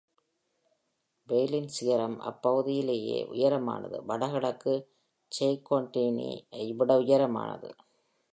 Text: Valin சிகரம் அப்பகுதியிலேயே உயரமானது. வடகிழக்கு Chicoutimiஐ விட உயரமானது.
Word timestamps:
Valin 1.27 1.67
சிகரம் 1.67 2.15
அப்பகுதியிலேயே 2.21 3.19
உயரமானது. 3.25 4.05
வடகிழக்கு 4.05 4.73
Chicoutimiஐ 5.31 6.75
விட 6.75 6.99
உயரமானது. 6.99 7.69